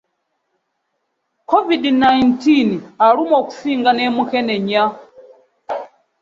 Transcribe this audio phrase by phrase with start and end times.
[1.49, 2.69] covid nineteen
[3.05, 4.83] alumna okusinga ne mukenenya.